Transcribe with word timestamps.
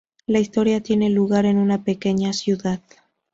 La 0.25 0.39
historia 0.39 0.81
tiene 0.81 1.11
lugar 1.11 1.45
en 1.45 1.57
una 1.59 1.83
pequeña 1.83 2.33
ciudad. 2.33 2.81